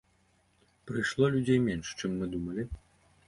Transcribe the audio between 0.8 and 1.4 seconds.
Прыйшло